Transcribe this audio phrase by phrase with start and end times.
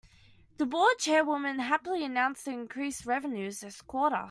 [0.57, 4.19] The board chairwoman happily announced increased revenues this quarter.